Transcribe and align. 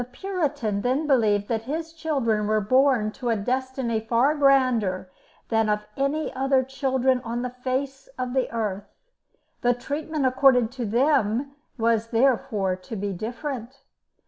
The 0.01 0.05
Puritan 0.05 0.81
then 0.81 1.05
believed 1.05 1.47
that 1.49 1.65
his 1.69 1.93
children 1.93 2.47
were 2.47 2.59
born 2.59 3.11
to 3.11 3.29
a 3.29 3.35
destiny 3.35 3.99
far 3.99 4.33
grander 4.33 5.11
than 5.49 5.67
that 5.67 5.73
of 5.81 5.87
any 5.95 6.33
other 6.33 6.63
children 6.63 7.21
on 7.23 7.43
the 7.43 7.51
face 7.51 8.09
of 8.17 8.33
the 8.33 8.51
earth; 8.51 8.95
the 9.61 9.75
treatment 9.75 10.25
accorded 10.25 10.71
to 10.71 10.87
them 10.87 11.51
was 11.77 12.07
therefore 12.07 12.75
to 12.77 12.95
be 12.95 13.13
different. 13.13 13.81